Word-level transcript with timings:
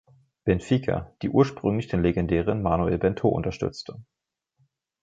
Benfica, 0.45 1.15
die 1.21 1.29
ursprünglich 1.29 1.87
den 1.87 2.01
legendären 2.01 2.63
Manuel 2.63 2.97
Bento 2.97 3.29
unterstützte. 3.29 4.03